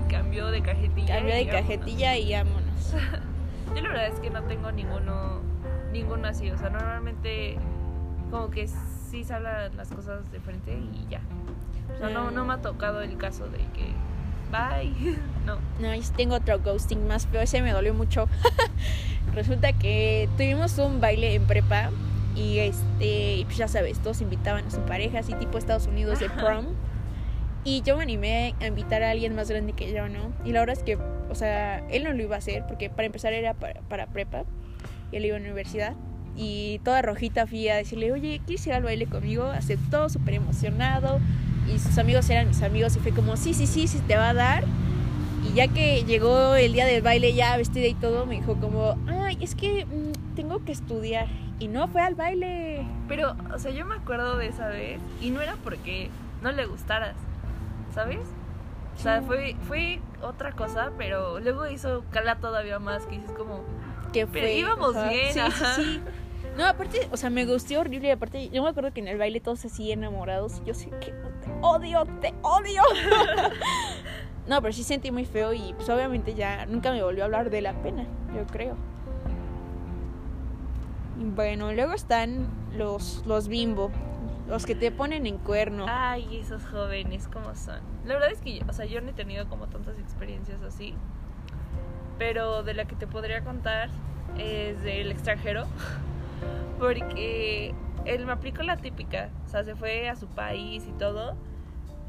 [0.10, 1.16] Cambió de cajetilla.
[1.16, 1.62] cambió y de vámonos.
[1.70, 2.94] cajetilla y vámonos.
[3.76, 5.40] Yo la verdad es que no tengo ninguno,
[5.94, 6.52] ninguno así.
[6.52, 7.56] O sea, normalmente
[8.30, 8.68] como que
[9.10, 11.22] sí se hablan las cosas de frente y ya.
[11.96, 13.94] O sea, no, no me ha tocado el caso de que
[14.52, 15.18] bye.
[15.46, 15.56] No.
[15.80, 18.28] No, tengo otro ghosting más, pero ese me dolió mucho.
[19.34, 21.90] Resulta que tuvimos un baile en prepa
[22.36, 26.20] y este, y pues ya sabes, todos invitaban a su pareja, así tipo Estados Unidos
[26.20, 26.68] de prom.
[27.64, 30.32] Y yo me animé a invitar a alguien más grande que yo, ¿no?
[30.46, 30.98] Y la verdad es que,
[31.30, 34.44] o sea, él no lo iba a hacer porque para empezar era para, para prepa
[35.12, 35.96] y él iba a la universidad.
[36.36, 39.46] Y toda rojita fui a decirle, oye, ¿quieres ir al baile conmigo?
[39.46, 41.20] Aceptó, súper emocionado.
[41.68, 44.30] Y sus amigos eran mis amigos y fue como, sí, sí, sí, sí, te va
[44.30, 44.64] a dar.
[45.50, 48.96] Y ya que llegó el día del baile ya vestida y todo, me dijo como,
[49.08, 51.28] ay, es que mm, tengo que estudiar.
[51.60, 52.86] Y no fue al baile.
[53.08, 56.10] Pero, o sea, yo me acuerdo de esa vez y no era porque
[56.42, 57.16] no le gustaras,
[57.94, 58.20] ¿sabes?
[58.98, 63.64] O sea, fue, fue otra cosa, pero luego hizo cala todavía más, que dices como,
[64.12, 65.76] Que Pero fue, íbamos bien, Sí, ajá.
[65.76, 66.02] sí, sí.
[66.58, 68.10] No, aparte, o sea, me gustó horrible.
[68.10, 70.60] Y aparte, yo me acuerdo que en el baile todos así enamorados.
[70.64, 72.82] Y yo sí que te odio, te odio.
[74.48, 75.54] no, pero sí sentí muy feo.
[75.54, 78.04] Y pues obviamente ya nunca me volvió a hablar de la pena,
[78.36, 78.76] yo creo.
[81.20, 83.92] Y bueno, luego están los, los bimbo.
[84.48, 85.86] Los que te ponen en cuerno.
[85.88, 87.80] ay, esos jóvenes, ¿cómo son?
[88.06, 90.94] La verdad es que, yo- o sea, yo no he tenido como tantas experiencias así,
[92.18, 93.90] pero de la que te podría contar
[94.38, 95.68] es del extranjero,
[96.82, 101.38] porque él me aplicó la típica, o sea, se fue a su país y todo,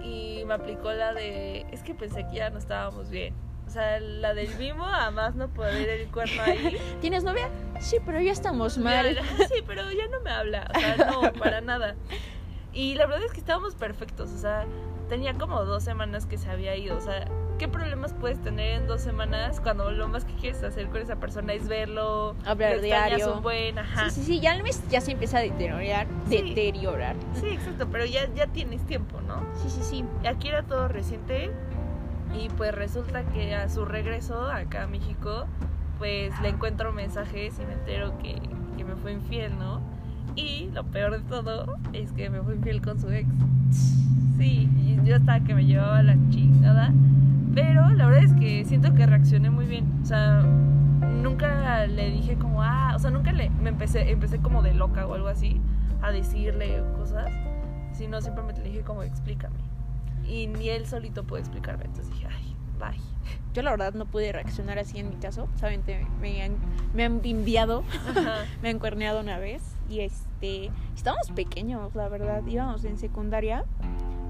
[0.02, 3.34] y me aplicó la de, es que pensé que ya no estábamos bien.
[3.66, 6.76] O sea, la del mismo, a más no poder el cuerno ahí.
[7.00, 7.48] ¿Tienes novia?
[7.80, 9.18] Sí, pero ya estamos Ya, mal.
[9.48, 11.94] sí, pero ya no me habla, o sea, no, para nada.
[12.72, 14.64] Y la verdad es que estábamos perfectos, o sea,
[15.10, 17.26] tenía como dos semanas que se había ido, o sea,
[17.62, 21.14] ¿qué problemas puedes tener en dos semanas cuando lo más que quieres hacer con esa
[21.14, 23.36] persona es verlo, Hablar diario.
[23.36, 24.10] un buen, ajá.
[24.10, 26.08] Sí, sí, sí, ya el mes ya se empieza a deteriorar.
[26.28, 26.42] Sí.
[26.42, 27.14] Deteriorar.
[27.40, 29.46] Sí, exacto, pero ya, ya tienes tiempo, ¿no?
[29.62, 30.04] Sí, sí, sí.
[30.28, 31.52] Aquí era todo reciente
[32.36, 35.46] y pues resulta que a su regreso acá a México,
[35.98, 38.40] pues le encuentro mensajes y me entero que,
[38.76, 39.80] que me fue infiel, ¿no?
[40.36, 43.28] Y lo peor de todo es que me fue infiel con su ex.
[44.38, 46.92] Sí, y yo estaba que me llevaba la chingada.
[47.54, 49.84] Pero la verdad es que siento que reaccioné muy bien.
[50.02, 50.40] O sea,
[51.22, 55.06] nunca le dije como, ah, o sea, nunca le, me empecé, empecé como de loca
[55.06, 55.60] o algo así
[56.00, 57.30] a decirle cosas,
[57.92, 59.56] sino simplemente le dije como, explícame.
[60.26, 61.84] Y ni él solito puede explicarme.
[61.84, 63.00] Entonces dije, ay, bye.
[63.52, 65.46] Yo la verdad no pude reaccionar así en mi caso.
[65.56, 66.52] Saben, Te- me han,
[66.94, 67.84] me han enviado,
[68.62, 69.71] me han cuerneado una vez.
[69.88, 72.42] Y este, estábamos pequeños, la verdad.
[72.46, 73.64] Íbamos en secundaria.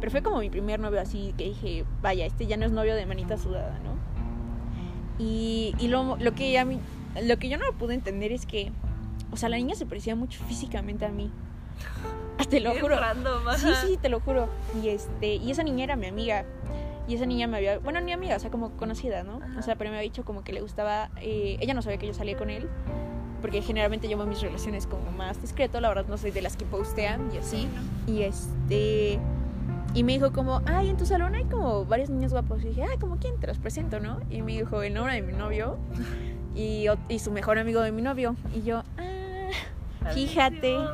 [0.01, 2.97] Pero fue como mi primer novio así que dije, vaya, este ya no es novio
[2.97, 3.93] de manita sudada, ¿no?
[5.19, 6.81] Y, y lo, lo que a mí,
[7.23, 8.73] lo que yo no pude entender es que,
[9.31, 11.31] o sea, la niña se parecía mucho físicamente a mí.
[12.51, 12.99] Te lo juro.
[12.99, 14.49] random, Sí, sí, te lo juro.
[14.83, 16.45] Y este, y esa niña era mi amiga.
[17.09, 19.37] Y esa niña me había, bueno, ni amiga, o sea, como conocida, ¿no?
[19.37, 19.59] Ajá.
[19.59, 22.07] O sea, pero me había dicho como que le gustaba, eh, ella no sabía que
[22.07, 22.69] yo salía con él,
[23.42, 26.64] porque generalmente llevo mis relaciones como más discreto, la verdad no soy de las que
[26.64, 27.68] postean y así.
[28.07, 29.18] Y este,
[29.94, 32.62] y me dijo como, ay, en tu salón hay como varios niños guapos.
[32.62, 34.20] Y dije, ay, como quién, te los presento, ¿no?
[34.31, 35.76] Y me dijo el nombre de mi novio
[36.55, 36.87] y,
[37.18, 38.37] su mejor amigo de mi novio.
[38.55, 40.76] Y yo, ah, fíjate.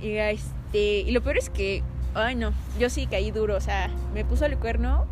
[0.00, 1.84] Y este, y lo peor es que,
[2.14, 5.06] ay no, yo sí caí duro, o sea, me puso el cuerno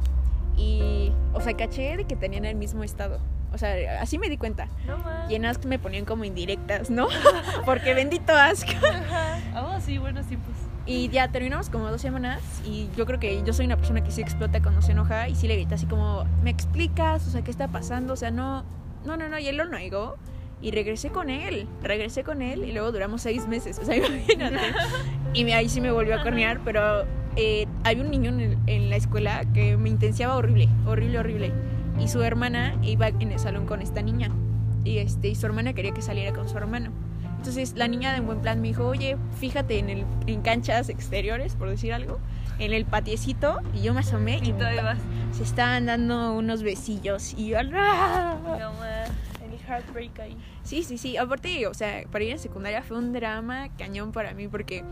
[0.56, 3.20] y, o sea, caché de que tenían el mismo estado.
[3.52, 4.68] O sea, así me di cuenta.
[4.86, 5.30] No más.
[5.30, 7.08] Y en Ask me ponían como indirectas, ¿no?
[7.64, 8.68] Porque bendito Ask.
[9.56, 10.56] Oh, sí, bueno, sí, pues.
[10.86, 14.10] Y ya terminamos como dos semanas y yo creo que yo soy una persona que
[14.10, 17.26] sí explota cuando se enoja y sí le grita así como, ¿me explicas?
[17.26, 18.14] O sea, ¿qué está pasando?
[18.14, 18.64] O sea, no,
[19.04, 20.16] no, no, no, y él lo negó
[20.62, 24.58] y regresé con él, regresé con él y luego duramos seis meses, o sea, imagínate.
[25.34, 27.04] Y me- ahí sí me volvió a cornear, pero
[27.36, 31.52] eh, había un niño en, el- en la escuela que me intensiaba horrible, horrible, horrible.
[32.00, 34.30] Y su hermana iba en el salón con esta niña.
[34.84, 36.90] Y, este, y su hermana quería que saliera con su hermano.
[37.36, 41.54] Entonces la niña de buen plan me dijo, oye, fíjate en, el, en canchas exteriores,
[41.54, 42.18] por decir algo,
[42.58, 43.60] en el patiecito.
[43.74, 44.96] Y yo me asomé y, todavía
[45.32, 47.34] se estaban dando unos besillos.
[47.36, 48.36] Y yo, ¡ah!
[48.44, 48.72] No,
[49.42, 50.36] el heartbreak ahí.
[50.62, 51.16] Sí, sí, sí.
[51.16, 54.84] Aparte, o sea, para ir a secundaria fue un drama cañón para mí porque,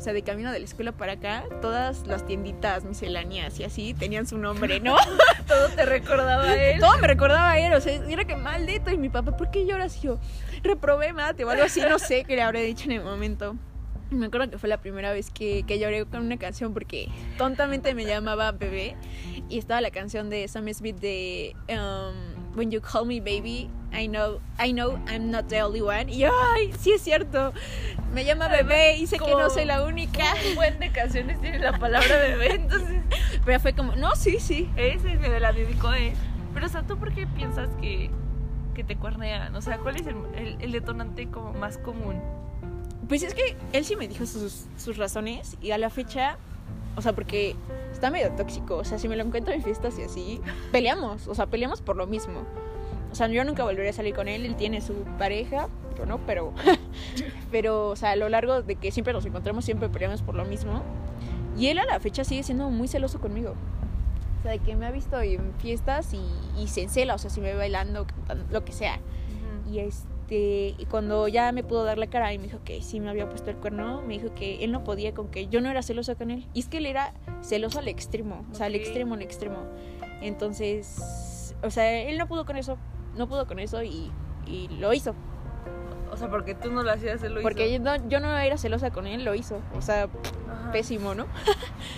[0.00, 3.92] o sea, de camino de la escuela para acá, todas las tienditas misceláneas y así
[3.92, 4.96] tenían su nombre, ¿no?
[5.46, 6.80] Todo te recordaba a él.
[6.80, 8.90] Todo me recordaba a él, o sea, era que maldito.
[8.90, 9.98] Y mi papá, ¿por qué lloras?
[9.98, 10.18] Y yo,
[10.62, 13.56] reprobé mate o algo así, no sé qué le habré dicho en el momento.
[14.08, 17.94] Me acuerdo que fue la primera vez que, que lloré con una canción porque tontamente
[17.94, 18.96] me llamaba bebé
[19.50, 24.06] y estaba la canción de Sam Smith de um, When You Call Me Baby, I
[24.08, 26.08] know, I know I'm not the only one.
[26.10, 27.52] Y yo, ay, sí es cierto,
[28.12, 30.24] me llama bebé y sé que no soy la única.
[30.48, 33.00] Un buen de canciones tiene la palabra bebé, entonces
[33.44, 34.68] Pero fue como, no, sí, sí.
[34.76, 36.12] ese me la dedicó a él.
[36.54, 38.10] Pero, o sea, ¿tú por qué piensas que,
[38.74, 39.54] que te cuernean?
[39.54, 42.20] O sea, ¿cuál es el, el- el detonante como más común?
[43.08, 46.36] Pues es que él sí me dijo sus, sus razones y a la fecha,
[46.96, 47.56] o sea, porque
[47.92, 50.40] está medio tóxico, o sea, si me lo encuentro en fiestas y así,
[50.72, 52.42] peleamos, o sea, peleamos por lo mismo.
[53.12, 56.18] O sea, yo nunca volveré a salir con él, él tiene su pareja, yo no,
[56.26, 56.52] pero,
[57.50, 60.44] pero, o sea, a lo largo de que siempre nos encontramos, siempre peleamos por lo
[60.44, 60.82] mismo.
[61.58, 63.54] Y él a la fecha sigue siendo muy celoso conmigo.
[64.38, 66.22] O sea, de que me ha visto en fiestas y,
[66.58, 68.98] y se encela, o sea, si me ve bailando, cantando, lo que sea.
[69.70, 73.00] Y este, y cuando ya me pudo dar la cara y me dijo que sí
[73.00, 75.68] me había puesto el cuerno, me dijo que él no podía con que yo no
[75.70, 76.46] era celosa con él.
[76.54, 77.12] Y es que él era
[77.42, 79.58] celoso al extremo, o sea, al extremo, al extremo.
[80.20, 82.76] Entonces, o sea, él no pudo con eso,
[83.16, 84.10] no pudo con eso y,
[84.46, 85.14] y lo hizo.
[86.12, 87.82] O sea, porque tú no lo hacías, él lo Porque hizo.
[87.82, 89.60] yo no, yo no era celosa con él, lo hizo.
[89.76, 90.08] O sea,
[90.50, 90.72] Ajá.
[90.72, 91.26] pésimo, ¿no?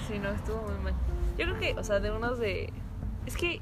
[0.09, 0.95] Sí, no, estuvo muy mal.
[1.39, 2.71] Yo creo que, o sea, de unos de...
[3.25, 3.61] Es que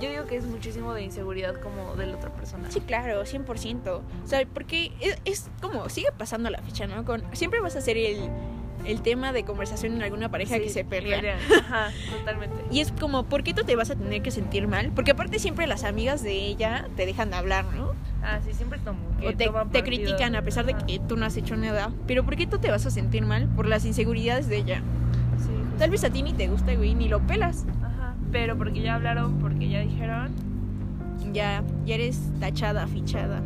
[0.00, 2.70] yo digo que es muchísimo de inseguridad como de la otra persona.
[2.70, 3.88] Sí, claro, 100%.
[3.88, 7.04] O sea, porque es, es como, sigue pasando la fecha, ¿no?
[7.04, 8.30] Con, siempre vas a ser el,
[8.84, 11.36] el tema de conversación en alguna pareja que Sí, se pelea.
[11.60, 12.56] Ajá, totalmente.
[12.70, 14.92] Y es como, ¿por qué tú te vas a tener que sentir mal?
[14.94, 17.92] Porque aparte siempre las amigas de ella te dejan de hablar, ¿no?
[18.22, 21.16] Ah, sí, siempre como que O te, toman te critican a pesar de que tú
[21.16, 21.92] no has hecho nada.
[22.06, 23.48] Pero ¿por qué tú te vas a sentir mal?
[23.48, 24.82] Por las inseguridades de ella.
[25.38, 25.52] Sí.
[25.78, 27.66] Tal vez a ti ni te gusta, güey, ni lo pelas.
[28.34, 28.42] Ajá.
[28.44, 30.32] Pero porque ya hablaron, porque ya dijeron.
[31.32, 33.42] Ya, ya eres tachada, fichada.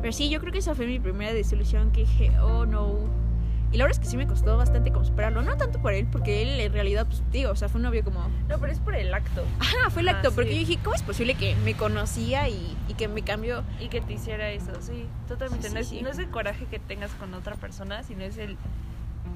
[0.00, 2.98] Pero sí, yo creo que esa fue mi primera desilusión que dije, oh no.
[3.72, 5.42] Y la verdad es que sí me costó bastante como superarlo.
[5.42, 8.02] No tanto por él, porque él en realidad, pues digo, o sea, fue un novio
[8.02, 8.20] como...
[8.48, 9.44] No, pero es por el acto.
[9.60, 10.60] Ah, fue el Ah, acto, porque sí.
[10.60, 13.62] yo dije, ¿cómo es posible que me conocía y, y que me cambió?
[13.78, 15.68] Y que te hiciera eso, sí, totalmente.
[15.68, 16.02] Sí, no, sí, es, sí.
[16.02, 18.56] no es el coraje que tengas con otra persona, sino es el,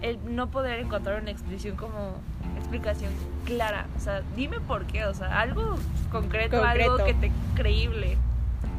[0.02, 2.16] el no poder encontrar una explicación como
[2.58, 3.12] explicación
[3.44, 3.86] clara.
[3.96, 5.76] O sea, dime por qué, o sea, algo
[6.10, 8.16] concreto, algo que te creíble.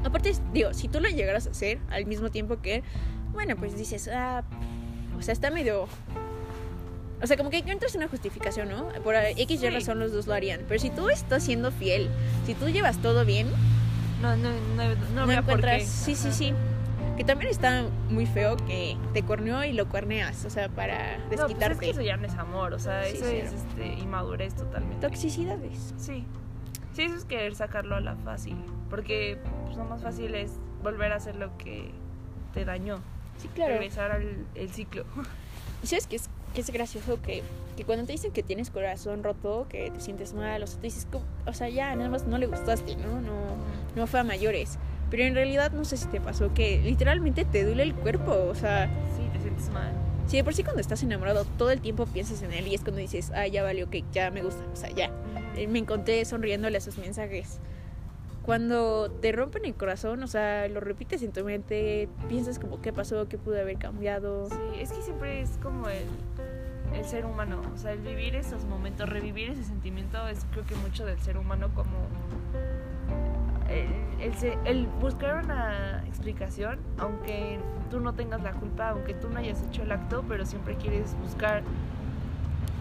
[0.03, 2.83] Aparte, digo, si tú lo llegaras a hacer al mismo tiempo que él,
[3.33, 4.43] bueno, pues dices, ah,
[5.17, 5.87] o sea, está medio...
[7.23, 8.89] O sea, como que encuentras una justificación, ¿no?
[9.03, 9.69] Por X y Sí.
[9.69, 10.61] razón los dos lo harían.
[10.67, 12.09] Pero si tú estás siendo fiel,
[12.45, 13.47] si tú llevas todo bien,
[14.21, 15.81] No, no, no, no, no, habría por encuentras...
[15.81, 15.87] qué.
[15.87, 16.53] Sí, sí, sí.
[17.17, 21.23] Que también está muy feo que te corneó y lo cuerneas, o sea, para No,
[21.27, 21.73] pues desquitarte.
[21.73, 23.35] es que eso ya no es amor, o sea, Sí, eso sí.
[23.37, 25.07] es este, inmadurez totalmente.
[25.07, 25.93] Toxicidades.
[25.97, 26.25] Sí.
[26.93, 28.57] Sí, eso es querer sacarlo a la fácil.
[28.89, 30.51] Porque pues, lo más fácil es
[30.83, 31.89] volver a hacer lo que
[32.53, 32.99] te dañó.
[33.37, 33.73] Sí, claro.
[33.73, 35.05] Regresar al el ciclo.
[35.83, 37.43] Y sabes que es, que es gracioso que,
[37.77, 40.87] que cuando te dicen que tienes corazón roto, que te sientes mal, o sea, te
[40.87, 41.05] dices,
[41.45, 43.21] o sea, ya, nada más no le gustaste, ¿no?
[43.21, 43.33] No,
[43.95, 44.79] no fue a mayores.
[45.09, 48.55] Pero en realidad no sé si te pasó que literalmente te duele el cuerpo, o
[48.55, 49.91] sea, Sí, te sientes mal.
[50.27, 52.81] si de por sí cuando estás enamorado todo el tiempo piensas en él y es
[52.81, 55.11] cuando dices, ah, ya valió, que ya me gusta, o sea, ya.
[55.69, 57.59] Me encontré sonriéndole a sus mensajes.
[58.43, 62.91] Cuando te rompen el corazón, o sea, lo repites en tu mente, piensas como qué
[62.93, 64.49] pasó, qué pude haber cambiado.
[64.49, 66.03] Sí, es que siempre es como el,
[66.93, 70.75] el ser humano, o sea, el vivir esos momentos, revivir ese sentimiento es creo que
[70.75, 71.93] mucho del ser humano como
[74.19, 74.33] el,
[74.65, 77.59] el buscar una explicación, aunque
[77.89, 81.15] tú no tengas la culpa, aunque tú no hayas hecho el acto, pero siempre quieres
[81.21, 81.63] buscar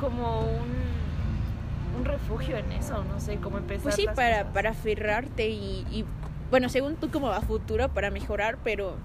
[0.00, 3.82] como un, un refugio en eso, no sé, cómo empezar.
[3.82, 4.52] Pues sí, las para, cosas.
[4.54, 6.04] para aferrarte y, y,
[6.50, 8.96] bueno, según tú como a futuro para mejorar, pero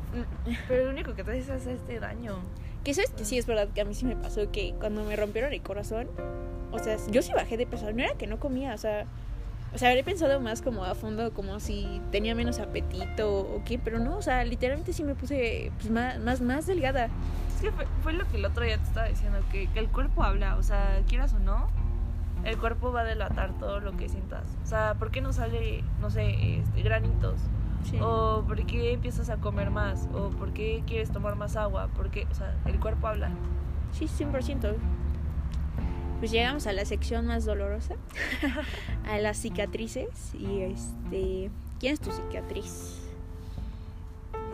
[0.68, 2.38] Pero lo único que te hace es este daño.
[2.84, 5.16] que sabes que sí es verdad que a mí sí me pasó que cuando me
[5.16, 6.08] rompieron el corazón,
[6.72, 9.06] o sea, yo sí bajé de peso, no era que no comía, o sea,
[9.74, 13.78] o sea, habré pensado más como a fondo, como si tenía menos apetito o qué,
[13.78, 17.10] pero no, o sea, literalmente sí me puse pues, más, más, más delgada.
[17.56, 19.90] Es que fue, fue lo que el otro día te estaba diciendo, que, que el
[19.90, 21.70] cuerpo habla, o sea, quieras o no,
[22.46, 24.44] el cuerpo va a delatar todo lo que sientas.
[24.64, 27.40] O sea, ¿por qué no sale, no sé, este, granitos?
[27.84, 27.98] Sí.
[28.02, 30.08] O ¿por qué empiezas a comer más?
[30.14, 31.90] O ¿por qué quieres tomar más agua?
[31.96, 33.30] Porque, o sea, el cuerpo habla.
[33.92, 34.76] Sí, 100%.
[36.20, 37.96] Pues llegamos a la sección más dolorosa,
[39.08, 40.34] a las cicatrices.
[40.36, 43.00] Y este, ¿quién es tu cicatriz?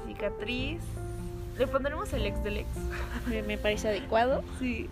[0.05, 0.81] Mi cicatriz.
[1.57, 2.67] Le pondremos el ex del ex.
[3.47, 4.43] Me, parece adecuado.
[4.59, 4.89] Sí.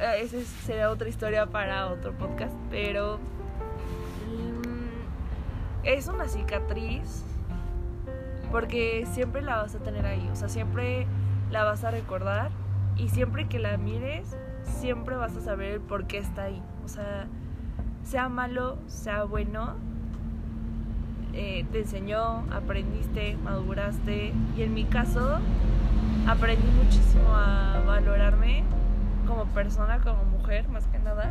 [0.00, 3.18] Eh, Esa será otra historia para otro podcast, pero
[4.28, 7.24] mm, es una cicatriz
[8.50, 11.06] porque siempre la vas a tener ahí, o sea, siempre
[11.50, 12.50] la vas a recordar
[12.96, 14.36] y siempre que la mires,
[14.68, 16.62] siempre vas a saber el por qué está ahí.
[16.84, 17.26] O sea,
[18.04, 19.74] sea malo, sea bueno,
[21.34, 25.38] eh, te enseñó, aprendiste, maduraste y en mi caso
[26.26, 28.64] aprendí muchísimo a valorarme
[29.26, 31.30] como persona, como mujer, más que nada.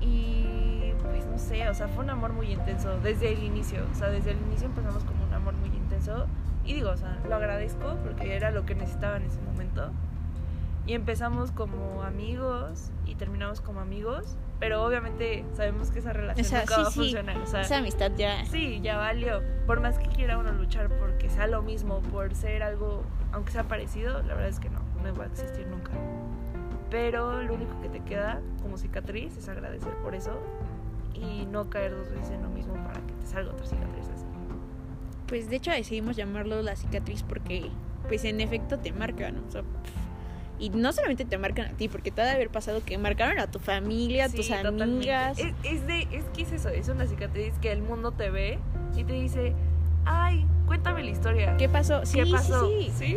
[0.00, 3.80] Y pues no sé, o sea, fue un amor muy intenso desde el inicio.
[3.90, 6.26] O sea, desde el inicio empezamos como un amor muy intenso.
[6.64, 9.90] Y digo, o sea, lo agradezco porque era lo que necesitaba en ese momento.
[10.90, 14.36] Y empezamos como amigos y terminamos como amigos.
[14.58, 16.98] Pero obviamente sabemos que esa relación O sea, nunca sí, va a sí.
[16.98, 17.38] funcionar.
[17.38, 18.44] O sea, Esa amistad ya.
[18.46, 19.40] Sí, ya valió.
[19.68, 23.62] Por más que quiera uno luchar porque sea lo mismo, por ser algo, aunque sea
[23.68, 25.92] parecido, la verdad es que no, no va a existir nunca.
[26.90, 30.40] Pero lo único que te queda como cicatriz es agradecer por eso
[31.14, 34.24] y no caer dos veces en lo mismo para que te salga otra cicatriz así.
[35.28, 37.70] Pues de hecho decidimos llamarlo la cicatriz porque,
[38.08, 39.36] pues en efecto te marcan.
[39.46, 39.99] O sea, pf,
[40.60, 43.38] y no solamente te marcan a ti, porque te ha de haber pasado que marcaron
[43.40, 44.84] a tu familia, a Sí, tus totalmente.
[44.84, 45.38] amigas.
[45.38, 48.58] Es, es de, es que es eso, es una cicatriz que el mundo te ve
[48.96, 49.54] y te dice,
[50.04, 51.56] ay, cuéntame la historia.
[51.56, 52.04] ¿Qué pasó?
[52.04, 52.68] Sí, ¿Qué sí, pasó?
[52.68, 52.92] sí.
[52.96, 53.16] ¿Sí?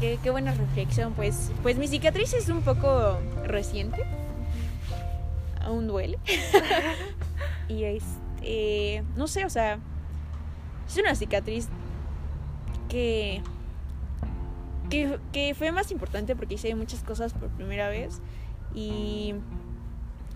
[0.00, 1.12] Qué, qué buena reflexión.
[1.12, 4.02] Pues, pues mi cicatriz es un poco reciente.
[5.60, 6.18] Aún duele.
[7.68, 9.04] y este.
[9.16, 9.78] No sé, o sea.
[10.88, 11.68] Es una cicatriz
[12.88, 13.42] que.
[14.92, 18.20] Que, que fue más importante porque hice muchas cosas por primera vez.
[18.74, 19.34] Y.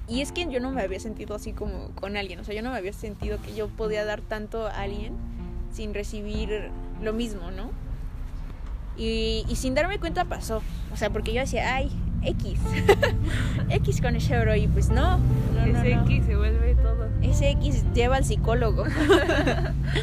[0.09, 2.39] Y es que yo no me había sentido así como con alguien.
[2.39, 5.15] O sea, yo no me había sentido que yo podía dar tanto a alguien
[5.73, 6.71] sin recibir
[7.03, 7.71] lo mismo, ¿no?
[8.97, 10.63] Y, y sin darme cuenta pasó.
[10.93, 11.91] O sea, porque yo decía, ay,
[12.23, 12.59] X.
[13.69, 14.55] X con ese bro.
[14.55, 15.19] Y pues no.
[15.19, 16.05] no, no, Ese no.
[16.05, 17.09] X se vuelve todo.
[17.23, 18.85] Ese X lleva al psicólogo.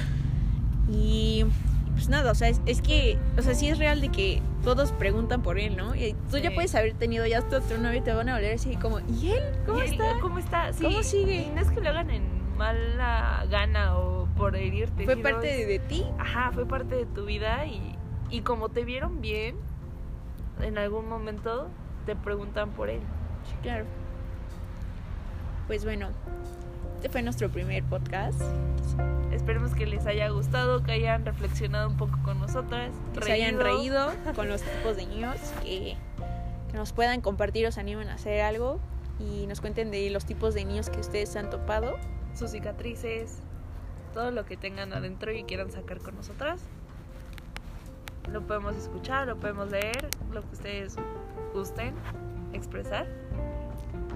[0.91, 1.45] y
[1.93, 4.91] pues nada, o sea, es, es que, o sea, sí es real de que todos
[4.91, 5.95] preguntan por él, ¿no?
[5.95, 8.55] Y tú ya puedes haber tenido ya tu otro novio y te van a volver
[8.55, 9.43] así como, ¿y él?
[9.65, 10.19] ¿Cómo ¿Y él, está?
[10.19, 10.73] ¿Cómo está?
[10.73, 11.35] Sí, ¿Cómo sigue?
[11.43, 12.23] Y no es que lo hagan en
[12.57, 15.05] mala gana o por herirte.
[15.05, 16.05] ¿Fue parte de, de ti?
[16.19, 17.95] Ajá, fue parte de tu vida y,
[18.29, 19.55] y como te vieron bien,
[20.61, 21.69] en algún momento
[22.05, 23.01] te preguntan por él.
[23.47, 23.85] Sí, claro.
[25.67, 26.09] Pues bueno,
[27.03, 28.41] este fue nuestro primer podcast.
[29.33, 32.93] Esperemos que les haya gustado, que hayan reflexionado un poco con nosotras.
[33.13, 35.97] Que se hayan reído con los tipos de niños, que,
[36.71, 38.79] que nos puedan compartir, os animen a hacer algo
[39.19, 41.97] y nos cuenten de los tipos de niños que ustedes han topado.
[42.35, 43.39] Sus cicatrices,
[44.13, 46.61] todo lo que tengan adentro y quieran sacar con nosotras.
[48.31, 50.95] Lo podemos escuchar, lo podemos leer, lo que ustedes
[51.53, 51.95] gusten
[52.53, 53.22] expresar.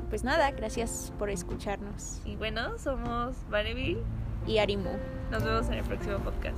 [0.10, 2.22] Pues nada, gracias por escucharnos.
[2.26, 4.04] Y bueno, somos Vaneville.
[4.46, 4.92] Y Arimu.
[5.32, 6.58] Nos vemos en el próximo podcast.